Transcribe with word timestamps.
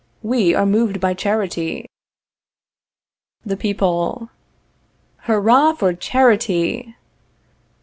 We 0.23 0.55
are 0.55 0.65
moved 0.65 0.99
by 0.99 1.13
charity. 1.13 1.85
The 3.45 3.55
People. 3.55 4.29
Hurrah 5.25 5.73
for 5.73 5.93
CHARITY! 5.93 6.95